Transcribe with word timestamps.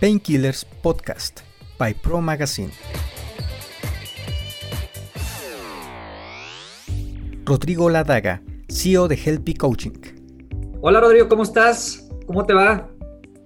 Painkillers 0.00 0.64
Podcast 0.64 1.40
by 1.76 1.92
Pro 1.92 2.20
Magazine. 2.20 2.70
Rodrigo 7.44 7.90
Ladaga, 7.90 8.40
CEO 8.68 9.08
de 9.08 9.16
Helpy 9.16 9.54
Coaching. 9.54 9.98
Hola 10.82 11.00
Rodrigo, 11.00 11.28
¿cómo 11.28 11.42
estás? 11.42 12.08
¿Cómo 12.28 12.46
te 12.46 12.54
va? 12.54 12.88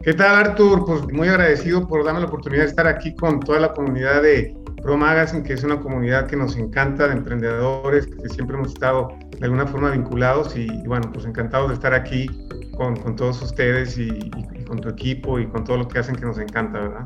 ¿Qué 0.03 0.13
tal 0.13 0.47
Artur? 0.47 0.85
Pues 0.85 1.11
muy 1.11 1.29
agradecido 1.29 1.89
por 1.89 2.05
darme 2.05 2.21
la 2.21 2.27
oportunidad 2.27 2.65
de 2.65 2.69
estar 2.69 2.87
aquí 2.87 3.15
con 3.15 3.41
toda 3.41 3.59
la 3.59 3.73
comunidad 3.73 4.21
de 4.21 4.55
Pro 4.83 4.99
Magazine, 4.99 5.43
que 5.43 5.55
es 5.55 5.65
una 5.65 5.81
comunidad 5.81 6.27
que 6.27 6.37
nos 6.37 6.57
encanta 6.57 7.07
de 7.07 7.15
emprendedores, 7.15 8.09
que 8.09 8.29
siempre 8.29 8.59
hemos 8.59 8.75
estado 8.75 9.09
de 9.39 9.45
alguna 9.47 9.67
forma 9.67 9.91
vinculados 9.91 10.55
y, 10.55 10.67
bueno, 10.87 11.11
pues 11.13 11.25
encantados 11.25 11.69
de 11.69 11.75
estar 11.77 11.95
aquí 11.95 12.29
con, 13.03 13.17
todos 13.17 13.41
ustedes 13.43 13.99
y, 13.99 14.09
y, 14.09 14.65
con 14.65 14.81
tu 14.81 14.89
equipo 14.89 15.39
y 15.39 15.47
con 15.47 15.65
todo 15.65 15.79
lo 15.79 15.89
que 15.89 15.99
hacen 15.99 16.17
que 16.17 16.25
nos 16.25 16.39
encanta, 16.39 16.81
¿verdad? 16.81 17.03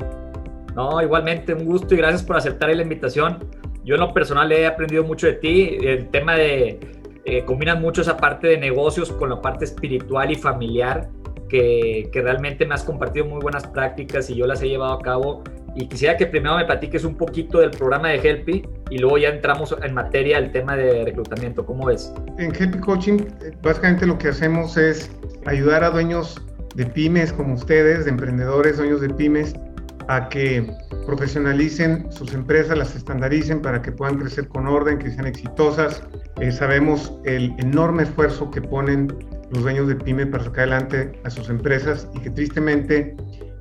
No, 0.75 1.01
igualmente, 1.01 1.53
un 1.53 1.65
gusto 1.65 1.93
y 1.95 1.97
gracias 1.97 2.23
por 2.23 2.37
aceptar 2.37 2.69
la 2.75 2.81
invitación. 2.81 3.39
Yo 3.83 3.95
en 3.95 4.01
lo 4.01 4.13
personal 4.13 4.51
he 4.51 4.67
aprendido 4.67 5.03
mucho 5.03 5.27
de 5.27 5.33
ti, 5.33 5.77
el 5.81 6.09
tema 6.09 6.35
de, 6.35 6.79
eh, 7.25 7.43
combinas 7.45 7.79
mucho 7.79 8.01
esa 8.01 8.15
parte 8.15 8.47
de 8.47 8.57
negocios 8.57 9.11
con 9.11 9.29
la 9.29 9.41
parte 9.41 9.65
espiritual 9.65 10.31
y 10.31 10.35
familiar, 10.35 11.09
que, 11.49 12.09
que 12.11 12.21
realmente 12.21 12.65
me 12.65 12.73
has 12.73 12.83
compartido 12.83 13.25
muy 13.25 13.41
buenas 13.41 13.65
prácticas 13.67 14.29
y 14.29 14.35
yo 14.35 14.47
las 14.47 14.61
he 14.61 14.69
llevado 14.69 14.93
a 14.93 15.01
cabo 15.01 15.43
y 15.75 15.87
quisiera 15.87 16.17
que 16.17 16.25
primero 16.25 16.55
me 16.57 16.65
platiques 16.65 17.03
un 17.03 17.15
poquito 17.15 17.59
del 17.59 17.71
programa 17.71 18.09
de 18.09 18.15
Helpy 18.17 18.63
y 18.89 18.97
luego 18.97 19.17
ya 19.17 19.29
entramos 19.29 19.75
en 19.81 19.93
materia 19.93 20.39
del 20.39 20.51
tema 20.51 20.75
de 20.75 21.05
reclutamiento. 21.05 21.65
¿Cómo 21.65 21.85
ves? 21.87 22.13
En 22.37 22.53
Helpy 22.55 22.79
Coaching, 22.79 23.19
eh, 23.41 23.51
básicamente 23.61 24.05
lo 24.05 24.17
que 24.17 24.29
hacemos 24.29 24.77
es 24.77 25.11
ayudar 25.45 25.83
a 25.83 25.89
dueños 25.89 26.41
de 26.75 26.85
pymes 26.85 27.33
como 27.33 27.55
ustedes, 27.55 28.05
de 28.05 28.11
emprendedores, 28.11 28.77
dueños 28.77 29.01
de 29.01 29.09
pymes, 29.09 29.55
a 30.07 30.29
que 30.29 30.69
profesionalicen 31.05 32.11
sus 32.11 32.33
empresas, 32.33 32.77
las 32.77 32.95
estandaricen 32.95 33.61
para 33.61 33.81
que 33.81 33.91
puedan 33.91 34.17
crecer 34.19 34.47
con 34.47 34.67
orden, 34.67 34.99
que 34.99 35.11
sean 35.11 35.27
exitosas. 35.27 36.03
Eh, 36.39 36.51
sabemos 36.51 37.13
el 37.25 37.53
enorme 37.59 38.03
esfuerzo 38.03 38.51
que 38.51 38.61
ponen 38.61 39.07
los 39.51 39.63
dueños 39.63 39.87
de 39.87 39.95
pyme 39.95 40.25
para 40.27 40.43
sacar 40.43 40.69
adelante 40.71 41.11
a 41.23 41.29
sus 41.29 41.49
empresas 41.49 42.07
y 42.13 42.19
que 42.19 42.29
tristemente 42.29 43.15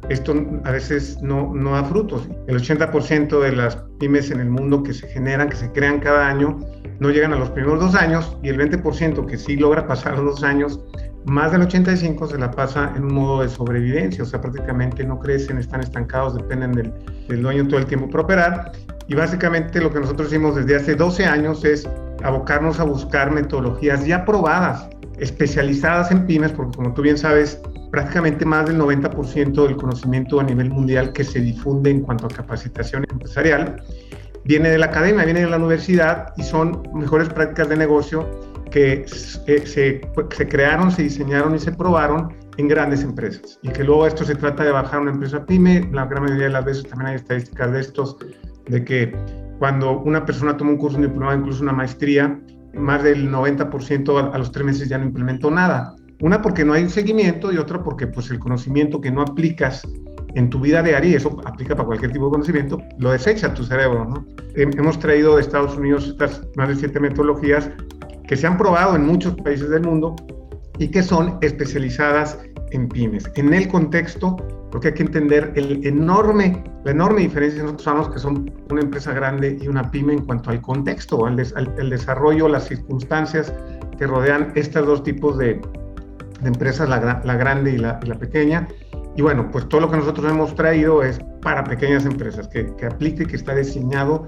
esto 0.08 0.34
a 0.64 0.70
veces 0.70 1.18
no, 1.22 1.52
no 1.54 1.72
da 1.72 1.84
frutos. 1.84 2.28
El 2.46 2.58
80% 2.58 3.40
de 3.40 3.52
las 3.52 3.76
pymes 3.98 4.30
en 4.30 4.40
el 4.40 4.50
mundo 4.50 4.82
que 4.82 4.94
se 4.94 5.08
generan, 5.08 5.48
que 5.48 5.56
se 5.56 5.70
crean 5.72 6.00
cada 6.00 6.28
año, 6.28 6.58
no 7.00 7.10
llegan 7.10 7.32
a 7.32 7.36
los 7.36 7.50
primeros 7.50 7.80
dos 7.80 7.94
años 7.94 8.36
y 8.42 8.48
el 8.48 8.58
20% 8.58 9.26
que 9.26 9.36
sí 9.36 9.56
logra 9.56 9.86
pasar 9.86 10.18
los 10.18 10.36
dos 10.36 10.42
años, 10.44 10.80
más 11.26 11.50
del 11.50 11.62
85% 11.62 12.28
se 12.28 12.38
la 12.38 12.52
pasa 12.52 12.92
en 12.94 13.04
un 13.04 13.14
modo 13.14 13.42
de 13.42 13.48
sobrevivencia, 13.48 14.22
o 14.22 14.26
sea, 14.26 14.40
prácticamente 14.40 15.04
no 15.04 15.18
crecen, 15.18 15.58
están 15.58 15.80
estancados, 15.80 16.36
dependen 16.36 16.72
del, 16.72 16.92
del 17.28 17.42
dueño 17.42 17.66
todo 17.66 17.80
el 17.80 17.86
tiempo 17.86 18.08
para 18.08 18.22
operar. 18.22 18.72
Y 19.08 19.14
básicamente 19.14 19.80
lo 19.80 19.92
que 19.92 20.00
nosotros 20.00 20.28
hicimos 20.28 20.54
desde 20.54 20.76
hace 20.76 20.94
12 20.94 21.24
años 21.24 21.64
es 21.64 21.88
abocarnos 22.22 22.78
a 22.78 22.84
buscar 22.84 23.32
metodologías 23.32 24.06
ya 24.06 24.24
probadas, 24.24 24.88
especializadas 25.18 26.10
en 26.12 26.26
pymes, 26.26 26.52
porque 26.52 26.76
como 26.76 26.94
tú 26.94 27.02
bien 27.02 27.18
sabes, 27.18 27.60
prácticamente 27.90 28.44
más 28.44 28.66
del 28.66 28.78
90% 28.78 29.66
del 29.66 29.76
conocimiento 29.76 30.40
a 30.40 30.44
nivel 30.44 30.70
mundial 30.70 31.12
que 31.12 31.24
se 31.24 31.40
difunde 31.40 31.90
en 31.90 32.00
cuanto 32.00 32.26
a 32.26 32.28
capacitación 32.28 33.04
empresarial 33.10 33.82
viene 34.46 34.70
de 34.70 34.78
la 34.78 34.86
academia, 34.86 35.24
viene 35.24 35.40
de 35.40 35.50
la 35.50 35.56
universidad 35.56 36.32
y 36.36 36.42
son 36.42 36.82
mejores 36.94 37.28
prácticas 37.28 37.68
de 37.68 37.76
negocio 37.76 38.28
que 38.70 39.04
se, 39.06 40.00
crearon, 40.48 40.90
se 40.90 41.02
diseñaron 41.02 41.54
y 41.54 41.58
se 41.58 41.72
probaron 41.72 42.34
en 42.56 42.68
grandes 42.68 43.02
empresas. 43.02 43.58
Y 43.62 43.68
que 43.70 43.84
luego 43.84 44.06
esto 44.06 44.24
se 44.24 44.34
trata 44.34 44.64
de 44.64 44.70
bajar 44.70 45.00
una 45.00 45.12
empresa 45.12 45.44
pyme, 45.44 45.88
la 45.92 46.06
gran 46.06 46.24
mayoría 46.24 46.44
de 46.44 46.52
las 46.52 46.64
veces 46.64 46.88
también 46.88 47.10
hay 47.10 47.16
estadísticas 47.16 47.72
de 47.72 47.80
estos, 47.80 48.16
de 48.68 48.84
que 48.84 49.16
cuando 49.58 50.00
una 50.00 50.24
persona 50.24 50.56
toma 50.56 50.72
un 50.72 50.76
curso, 50.78 50.96
un 50.96 51.04
diplomado, 51.04 51.38
incluso 51.38 51.62
una 51.62 51.72
maestría, 51.72 52.38
más 52.74 53.02
del 53.02 53.30
90% 53.30 54.32
a 54.32 54.38
los 54.38 54.52
tres 54.52 54.66
meses 54.66 54.88
ya 54.88 54.98
no 54.98 55.04
implementó 55.04 55.50
nada. 55.50 55.96
Una 56.20 56.40
porque 56.40 56.64
no 56.64 56.72
hay 56.72 56.88
seguimiento 56.88 57.52
y 57.52 57.58
otra 57.58 57.82
porque 57.82 58.06
pues 58.06 58.30
el 58.30 58.38
conocimiento 58.38 59.00
que 59.00 59.10
no 59.10 59.22
aplicas 59.22 59.86
en 60.34 60.50
tu 60.50 60.60
vida 60.60 60.82
diaria, 60.82 61.10
y 61.10 61.14
eso 61.14 61.40
aplica 61.44 61.74
para 61.74 61.86
cualquier 61.86 62.12
tipo 62.12 62.26
de 62.26 62.30
conocimiento, 62.32 62.78
lo 62.98 63.10
desecha 63.10 63.54
tu 63.54 63.64
cerebro, 63.64 64.04
¿no? 64.04 64.26
Hemos 64.54 64.98
traído 64.98 65.36
de 65.36 65.42
Estados 65.42 65.76
Unidos 65.76 66.08
estas 66.08 66.42
más 66.56 66.68
de 66.68 66.76
siete 66.76 67.00
metodologías 67.00 67.70
que 68.28 68.36
se 68.36 68.46
han 68.46 68.58
probado 68.58 68.96
en 68.96 69.06
muchos 69.06 69.34
países 69.36 69.70
del 69.70 69.82
mundo 69.82 70.14
y 70.78 70.88
que 70.88 71.02
son 71.02 71.38
especializadas 71.40 72.38
en 72.72 72.88
pymes. 72.88 73.30
En 73.36 73.52
el 73.54 73.68
contexto, 73.68 74.36
porque 74.70 74.88
hay 74.88 74.94
que 74.94 75.04
entender 75.04 75.52
el 75.56 75.86
enorme, 75.86 76.62
la 76.84 76.90
enorme 76.90 77.22
diferencia 77.22 77.62
nosotros 77.62 77.84
sabemos 77.84 78.10
que 78.10 78.18
son 78.18 78.52
una 78.70 78.82
empresa 78.82 79.12
grande 79.14 79.58
y 79.60 79.68
una 79.68 79.90
pyme 79.90 80.14
en 80.14 80.24
cuanto 80.24 80.50
al 80.50 80.60
contexto, 80.60 81.24
al, 81.24 81.40
al 81.54 81.90
desarrollo, 81.90 82.48
las 82.48 82.66
circunstancias 82.68 83.54
que 83.96 84.06
rodean 84.06 84.52
estos 84.54 84.86
dos 84.86 85.02
tipos 85.02 85.38
de, 85.38 85.60
de 86.40 86.48
empresas, 86.48 86.88
la, 86.88 87.20
la 87.24 87.34
grande 87.36 87.72
y 87.72 87.78
la, 87.78 87.98
y 88.02 88.06
la, 88.06 88.14
pequeña. 88.16 88.68
Y 89.16 89.22
bueno, 89.22 89.50
pues 89.50 89.68
todo 89.68 89.80
lo 89.80 89.90
que 89.90 89.96
nosotros 89.96 90.30
hemos 90.30 90.54
traído 90.54 91.02
es 91.02 91.18
para 91.42 91.64
pequeñas 91.64 92.04
empresas, 92.04 92.48
que, 92.48 92.74
que 92.76 92.86
aplique, 92.86 93.26
que 93.26 93.36
está 93.36 93.54
diseñado 93.54 94.26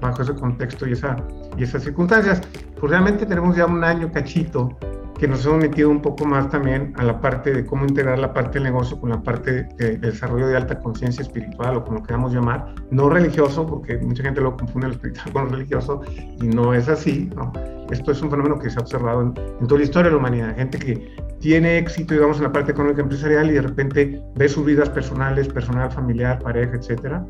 bajo 0.00 0.22
ese 0.22 0.34
contexto 0.34 0.86
y, 0.86 0.92
esa, 0.92 1.16
y 1.56 1.64
esas 1.64 1.82
circunstancias. 1.82 2.40
Pues 2.78 2.90
realmente 2.90 3.26
tenemos 3.26 3.56
ya 3.56 3.66
un 3.66 3.82
año 3.82 4.12
cachito 4.12 4.76
que 5.18 5.28
nos 5.28 5.46
hemos 5.46 5.58
metido 5.58 5.90
un 5.90 6.02
poco 6.02 6.24
más 6.26 6.50
también 6.50 6.92
a 6.96 7.04
la 7.04 7.20
parte 7.20 7.52
de 7.52 7.64
cómo 7.64 7.84
integrar 7.86 8.18
la 8.18 8.32
parte 8.32 8.54
del 8.54 8.64
negocio 8.64 9.00
con 9.00 9.10
la 9.10 9.22
parte 9.22 9.52
de, 9.52 9.96
de 9.96 9.96
desarrollo 9.96 10.48
de 10.48 10.56
alta 10.56 10.78
conciencia 10.80 11.22
espiritual 11.22 11.76
o 11.76 11.84
como 11.84 12.02
queramos 12.02 12.34
llamar, 12.34 12.74
no 12.90 13.08
religioso, 13.08 13.66
porque 13.66 13.96
mucha 13.98 14.24
gente 14.24 14.40
lo 14.40 14.56
confunde 14.56 14.88
lo 14.88 14.94
espiritual 14.94 15.32
con 15.32 15.44
lo 15.44 15.50
religioso 15.52 16.02
y 16.42 16.48
no 16.48 16.74
es 16.74 16.88
así, 16.88 17.30
¿no? 17.36 17.52
Esto 17.90 18.12
es 18.12 18.22
un 18.22 18.30
fenómeno 18.30 18.58
que 18.58 18.70
se 18.70 18.78
ha 18.78 18.82
observado 18.82 19.22
en, 19.22 19.34
en, 19.60 19.66
toda 19.66 19.78
la 19.78 19.84
historia 19.84 20.10
de 20.10 20.16
la 20.16 20.18
humanidad, 20.18 20.56
gente 20.56 20.78
que 20.78 21.14
tiene 21.44 21.76
éxito, 21.76 22.14
digamos, 22.14 22.38
en 22.38 22.44
la 22.44 22.52
parte 22.52 22.72
económica 22.72 23.02
empresarial 23.02 23.50
y 23.50 23.52
de 23.52 23.60
repente 23.60 24.22
ve 24.34 24.48
sus 24.48 24.64
vidas 24.64 24.88
personales, 24.88 25.46
personal, 25.46 25.92
familiar, 25.92 26.38
pareja, 26.38 26.74
etcétera, 26.74 27.22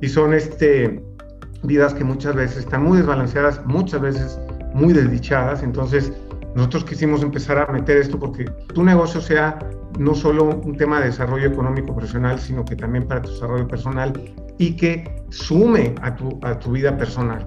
y 0.00 0.08
son 0.08 0.34
este, 0.34 1.02
vidas 1.64 1.92
que 1.92 2.04
muchas 2.04 2.36
veces 2.36 2.58
están 2.58 2.84
muy 2.84 2.98
desbalanceadas, 2.98 3.60
muchas 3.66 4.02
veces 4.02 4.38
muy 4.72 4.92
desdichadas, 4.92 5.64
entonces 5.64 6.12
nosotros 6.54 6.84
quisimos 6.84 7.24
empezar 7.24 7.58
a 7.58 7.66
meter 7.72 7.96
esto 7.96 8.20
porque 8.20 8.44
tu 8.72 8.84
negocio 8.84 9.20
sea 9.20 9.58
no 9.98 10.14
solo 10.14 10.44
un 10.44 10.76
tema 10.76 11.00
de 11.00 11.06
desarrollo 11.06 11.48
económico 11.48 11.92
profesional, 11.92 12.38
sino 12.38 12.64
que 12.64 12.76
también 12.76 13.08
para 13.08 13.20
tu 13.20 13.30
desarrollo 13.30 13.66
personal 13.66 14.12
y 14.58 14.76
que 14.76 15.12
sume 15.30 15.96
a 16.02 16.14
tu, 16.14 16.38
a 16.42 16.56
tu 16.56 16.70
vida 16.70 16.96
personal. 16.96 17.44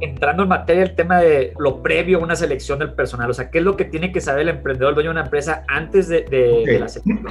Entrando 0.00 0.42
en 0.42 0.48
materia 0.48 0.82
el 0.82 0.94
tema 0.94 1.20
de 1.20 1.54
lo 1.58 1.82
previo 1.82 2.18
a 2.18 2.22
una 2.22 2.36
selección 2.36 2.78
del 2.78 2.92
personal, 2.92 3.30
o 3.30 3.34
sea, 3.34 3.50
¿qué 3.50 3.58
es 3.58 3.64
lo 3.64 3.76
que 3.76 3.84
tiene 3.86 4.12
que 4.12 4.20
saber 4.20 4.42
el 4.42 4.48
emprendedor, 4.50 4.90
el 4.90 4.94
dueño 4.94 5.10
de 5.10 5.14
una 5.14 5.24
empresa 5.24 5.64
antes 5.68 6.08
de, 6.08 6.22
de, 6.22 6.52
okay. 6.52 6.74
de 6.74 6.78
la 6.78 6.88
selección? 6.88 7.26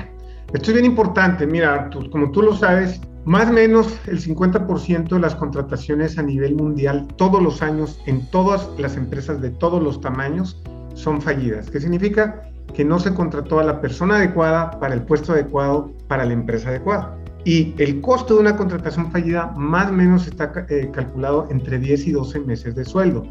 Esto 0.53 0.71
es 0.71 0.73
bien 0.73 0.85
importante, 0.85 1.45
mira, 1.45 1.89
tú, 1.89 2.09
como 2.09 2.31
tú 2.31 2.41
lo 2.41 2.55
sabes, 2.55 3.01
más 3.25 3.49
o 3.49 3.53
menos 3.53 3.99
el 4.07 4.21
50% 4.21 5.09
de 5.09 5.19
las 5.19 5.35
contrataciones 5.35 6.19
a 6.19 6.21
nivel 6.21 6.55
mundial 6.55 7.07
todos 7.17 7.41
los 7.41 7.63
años 7.63 7.99
en 8.05 8.29
todas 8.29 8.69
las 8.77 8.97
empresas 8.97 9.41
de 9.41 9.49
todos 9.49 9.81
los 9.81 9.99
tamaños 9.99 10.61
son 10.93 11.21
fallidas. 11.21 11.71
¿Qué 11.71 11.79
significa? 11.79 12.43
Que 12.73 12.85
no 12.85 12.99
se 12.99 13.13
contrató 13.13 13.59
a 13.59 13.63
la 13.63 13.81
persona 13.81 14.17
adecuada 14.17 14.79
para 14.79 14.93
el 14.93 15.01
puesto 15.01 15.33
adecuado 15.33 15.91
para 16.07 16.23
la 16.23 16.33
empresa 16.33 16.69
adecuada. 16.69 17.17
Y 17.45 17.75
el 17.77 18.01
costo 18.01 18.33
de 18.33 18.41
una 18.41 18.57
contratación 18.57 19.11
fallida 19.11 19.53
más 19.55 19.89
o 19.89 19.93
menos 19.93 20.27
está 20.27 20.51
eh, 20.67 20.89
calculado 20.91 21.47
entre 21.51 21.77
10 21.77 22.07
y 22.07 22.11
12 22.11 22.39
meses 22.41 22.75
de 22.75 22.83
sueldo. 22.83 23.23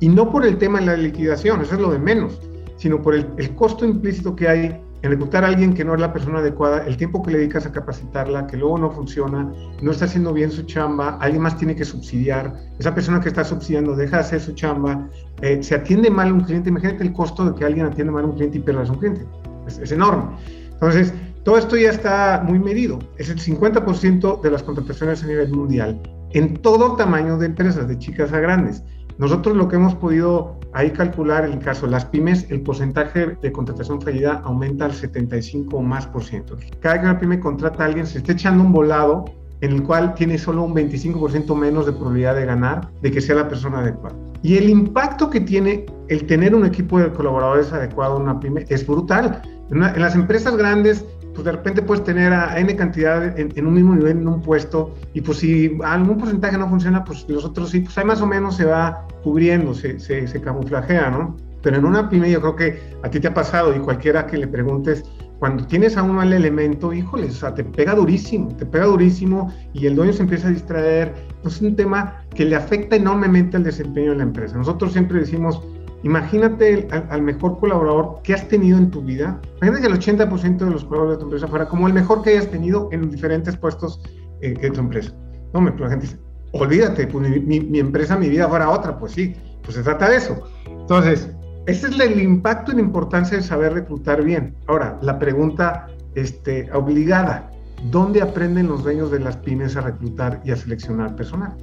Y 0.00 0.08
no 0.08 0.30
por 0.30 0.44
el 0.44 0.58
tema 0.58 0.80
de 0.80 0.86
la 0.86 0.96
liquidación, 0.96 1.60
eso 1.60 1.76
es 1.76 1.80
lo 1.80 1.92
de 1.92 2.00
menos, 2.00 2.40
sino 2.76 3.00
por 3.00 3.14
el, 3.14 3.26
el 3.38 3.54
costo 3.54 3.84
implícito 3.84 4.34
que 4.34 4.48
hay 4.48 4.80
en 5.02 5.10
reclutar 5.10 5.44
a 5.44 5.48
alguien 5.48 5.72
que 5.72 5.84
no 5.84 5.94
es 5.94 6.00
la 6.00 6.12
persona 6.12 6.40
adecuada, 6.40 6.84
el 6.86 6.96
tiempo 6.96 7.22
que 7.22 7.30
le 7.30 7.38
dedicas 7.38 7.64
a 7.64 7.72
capacitarla, 7.72 8.46
que 8.46 8.56
luego 8.56 8.76
no 8.76 8.90
funciona, 8.90 9.50
no 9.80 9.90
está 9.92 10.04
haciendo 10.04 10.32
bien 10.32 10.50
su 10.50 10.64
chamba, 10.64 11.16
alguien 11.20 11.42
más 11.42 11.56
tiene 11.56 11.74
que 11.74 11.84
subsidiar, 11.84 12.52
esa 12.78 12.94
persona 12.94 13.20
que 13.20 13.28
está 13.28 13.44
subsidiando 13.44 13.96
deja 13.96 14.16
de 14.16 14.22
hacer 14.22 14.40
su 14.40 14.52
chamba, 14.52 15.08
eh, 15.40 15.62
se 15.62 15.74
atiende 15.74 16.10
mal 16.10 16.28
a 16.28 16.32
un 16.34 16.40
cliente, 16.40 16.68
imagínate 16.68 17.02
el 17.02 17.12
costo 17.12 17.50
de 17.50 17.58
que 17.58 17.64
alguien 17.64 17.86
atiende 17.86 18.12
mal 18.12 18.24
a 18.24 18.26
un 18.26 18.34
cliente 18.34 18.58
y 18.58 18.60
pierdas 18.60 18.90
un 18.90 18.96
cliente, 18.96 19.24
es, 19.66 19.78
es 19.78 19.92
enorme. 19.92 20.24
Entonces, 20.72 21.14
todo 21.44 21.56
esto 21.56 21.76
ya 21.76 21.90
está 21.90 22.42
muy 22.46 22.58
medido, 22.58 22.98
es 23.16 23.30
el 23.30 23.38
50% 23.38 24.40
de 24.42 24.50
las 24.50 24.62
contrataciones 24.62 25.22
a 25.22 25.26
nivel 25.26 25.50
mundial, 25.50 26.00
en 26.32 26.54
todo 26.58 26.96
tamaño 26.96 27.38
de 27.38 27.46
empresas, 27.46 27.88
de 27.88 27.98
chicas 27.98 28.32
a 28.32 28.40
grandes. 28.40 28.82
Nosotros 29.18 29.56
lo 29.56 29.68
que 29.68 29.76
hemos 29.76 29.94
podido 29.94 30.58
ahí 30.72 30.90
calcular, 30.90 31.44
en 31.44 31.52
el 31.52 31.58
caso 31.58 31.86
de 31.86 31.92
las 31.92 32.04
pymes, 32.06 32.50
el 32.50 32.62
porcentaje 32.62 33.36
de 33.40 33.52
contratación 33.52 34.00
fallida 34.00 34.40
aumenta 34.44 34.84
al 34.84 34.92
75 34.92 35.76
o 35.76 35.82
más 35.82 36.06
por 36.06 36.24
ciento. 36.24 36.56
Cada 36.80 37.00
que 37.00 37.06
una 37.06 37.18
pyme 37.18 37.40
contrata 37.40 37.82
a 37.82 37.86
alguien, 37.86 38.06
se 38.06 38.18
está 38.18 38.32
echando 38.32 38.64
un 38.64 38.72
volado 38.72 39.24
en 39.60 39.72
el 39.72 39.82
cual 39.82 40.14
tiene 40.14 40.38
solo 40.38 40.62
un 40.62 40.74
25% 40.74 41.54
menos 41.54 41.86
de 41.86 41.92
probabilidad 41.92 42.34
de 42.34 42.46
ganar, 42.46 42.88
de 43.02 43.10
que 43.10 43.20
sea 43.20 43.36
la 43.36 43.48
persona 43.48 43.80
adecuada. 43.80 44.16
Y 44.42 44.56
el 44.56 44.70
impacto 44.70 45.28
que 45.28 45.40
tiene 45.40 45.84
el 46.08 46.26
tener 46.26 46.54
un 46.54 46.64
equipo 46.64 46.98
de 46.98 47.12
colaboradores 47.12 47.72
adecuado 47.72 48.16
en 48.16 48.22
una 48.22 48.40
pyme 48.40 48.64
es 48.68 48.86
brutal. 48.86 49.42
En, 49.70 49.78
una, 49.78 49.90
en 49.92 50.00
las 50.00 50.14
empresas 50.14 50.56
grandes, 50.56 51.04
pues 51.40 51.46
de 51.46 51.52
repente 51.52 51.80
puedes 51.80 52.04
tener 52.04 52.34
a 52.34 52.60
N 52.60 52.76
cantidad 52.76 53.38
en, 53.38 53.66
un 53.66 53.72
mismo 53.72 53.94
nivel 53.94 54.18
en 54.18 54.28
un 54.28 54.42
puesto 54.42 54.94
y 55.14 55.22
pues 55.22 55.38
si 55.38 55.78
algún 55.82 56.18
porcentaje 56.18 56.58
no 56.58 56.68
funciona, 56.68 57.02
pues 57.02 57.24
los 57.30 57.46
otros 57.46 57.70
sí, 57.70 57.80
pues 57.80 57.96
ahí 57.96 58.04
más 58.04 58.20
o 58.20 58.26
menos 58.26 58.56
se 58.56 58.66
va 58.66 59.06
cubriendo, 59.22 59.72
se, 59.72 59.98
se, 59.98 60.28
se 60.28 60.40
camuflajea, 60.42 61.08
¿no? 61.08 61.38
Pero 61.62 61.78
en 61.78 61.86
una 61.86 62.10
pyme 62.10 62.30
yo 62.30 62.42
creo 62.42 62.56
que 62.56 62.78
a 63.02 63.08
ti 63.08 63.20
te 63.20 63.28
ha 63.28 63.32
pasado 63.32 63.74
y 63.74 63.78
cualquiera 63.78 64.26
que 64.26 64.36
le 64.36 64.48
preguntes, 64.48 65.02
cuando 65.38 65.64
tienes 65.66 65.96
a 65.96 66.02
un 66.02 66.16
mal 66.16 66.30
elemento, 66.30 66.92
híjole, 66.92 67.28
o 67.28 67.32
sea, 67.32 67.54
te 67.54 67.64
pega 67.64 67.94
durísimo, 67.94 68.54
te 68.56 68.66
pega 68.66 68.84
durísimo 68.84 69.50
y 69.72 69.86
el 69.86 69.96
dueño 69.96 70.12
se 70.12 70.24
empieza 70.24 70.48
a 70.48 70.50
distraer. 70.50 71.14
Es 71.42 71.62
un 71.62 71.74
tema 71.74 72.22
que 72.34 72.44
le 72.44 72.54
afecta 72.54 72.96
enormemente 72.96 73.56
al 73.56 73.64
desempeño 73.64 74.10
de 74.10 74.18
la 74.18 74.24
empresa. 74.24 74.58
Nosotros 74.58 74.92
siempre 74.92 75.20
decimos, 75.20 75.62
imagínate 76.02 76.88
al, 77.10 77.22
mejor 77.22 77.58
colaborador 77.58 78.20
que 78.22 78.34
has 78.34 78.46
tenido 78.48 78.78
en 78.78 78.90
tu 78.90 79.02
vida. 79.02 79.40
Imagínate 79.58 79.82
que 79.82 79.92
el 79.92 79.98
80% 79.98 80.58
de 80.58 80.70
los 80.70 80.84
colaboradores 80.84 81.18
de 81.18 81.20
tu 81.20 81.24
empresa 81.26 81.48
fuera 81.48 81.66
como 81.66 81.86
el 81.86 81.92
mejor 81.92 82.22
que 82.22 82.30
hayas 82.30 82.50
tenido 82.50 82.88
en 82.92 83.10
diferentes 83.10 83.56
puestos 83.56 84.00
eh, 84.40 84.54
de 84.54 84.70
tu 84.70 84.80
empresa. 84.80 85.12
No, 85.52 85.60
me, 85.60 85.70
la 85.78 85.90
gente 85.90 86.06
dice, 86.06 86.18
olvídate, 86.52 87.06
pues 87.06 87.28
mi, 87.28 87.60
mi 87.60 87.78
empresa, 87.78 88.16
mi 88.16 88.28
vida 88.28 88.48
fuera 88.48 88.70
otra. 88.70 88.98
Pues 88.98 89.12
sí, 89.12 89.34
pues 89.62 89.76
se 89.76 89.82
trata 89.82 90.08
de 90.08 90.16
eso. 90.16 90.42
Entonces, 90.66 91.28
ese 91.66 91.88
es 91.88 92.00
el 92.00 92.20
impacto 92.20 92.72
y 92.72 92.76
la 92.76 92.80
importancia 92.80 93.36
de 93.36 93.42
saber 93.42 93.74
reclutar 93.74 94.22
bien. 94.24 94.56
Ahora, 94.66 94.98
la 95.02 95.18
pregunta 95.18 95.86
este, 96.14 96.68
obligada, 96.72 97.50
¿dónde 97.90 98.22
aprenden 98.22 98.68
los 98.68 98.82
dueños 98.82 99.10
de 99.10 99.20
las 99.20 99.36
pymes 99.36 99.76
a 99.76 99.82
reclutar 99.82 100.40
y 100.44 100.52
a 100.52 100.56
seleccionar 100.56 101.14
personal? 101.14 101.56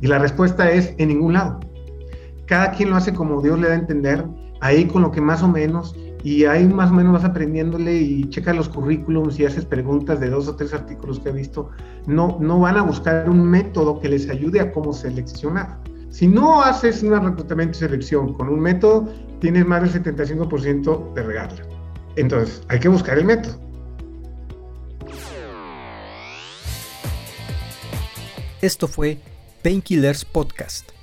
Y 0.00 0.06
la 0.06 0.18
respuesta 0.18 0.70
es 0.70 0.94
en 0.98 1.08
ningún 1.08 1.34
lado. 1.34 1.60
Cada 2.46 2.72
quien 2.72 2.90
lo 2.90 2.96
hace 2.96 3.14
como 3.14 3.40
Dios 3.40 3.58
le 3.58 3.68
da 3.68 3.74
a 3.74 3.78
entender, 3.78 4.24
ahí 4.60 4.86
con 4.86 5.02
lo 5.02 5.10
que 5.10 5.20
más 5.20 5.42
o 5.42 5.48
menos, 5.48 5.94
y 6.24 6.46
ahí 6.46 6.64
más 6.64 6.90
o 6.90 6.94
menos 6.94 7.12
vas 7.12 7.24
aprendiéndole 7.24 7.94
y 7.96 8.28
checa 8.30 8.54
los 8.54 8.70
currículums 8.70 9.38
y 9.38 9.44
haces 9.44 9.66
preguntas 9.66 10.20
de 10.20 10.30
dos 10.30 10.48
o 10.48 10.56
tres 10.56 10.72
artículos 10.72 11.20
que 11.20 11.28
he 11.28 11.32
visto. 11.32 11.70
No, 12.06 12.38
no 12.40 12.60
van 12.60 12.78
a 12.78 12.82
buscar 12.82 13.28
un 13.28 13.44
método 13.44 14.00
que 14.00 14.08
les 14.08 14.28
ayude 14.30 14.60
a 14.60 14.72
cómo 14.72 14.94
seleccionar. 14.94 15.80
Si 16.08 16.26
no 16.26 16.62
haces 16.62 17.02
un 17.02 17.12
reclutamiento 17.12 17.76
y 17.76 17.80
selección 17.80 18.32
con 18.34 18.48
un 18.48 18.60
método, 18.60 19.06
tienes 19.40 19.66
más 19.66 19.82
del 19.92 20.02
75% 20.02 21.12
de 21.12 21.22
regarla. 21.22 21.62
Entonces, 22.16 22.62
hay 22.68 22.80
que 22.80 22.88
buscar 22.88 23.18
el 23.18 23.26
método. 23.26 23.60
Esto 28.62 28.88
fue 28.88 29.18
Painkillers 29.62 30.24
Podcast 30.24 30.93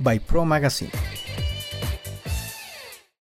by 0.00 0.18
Pro 0.18 0.44
Magazine. 0.44 0.90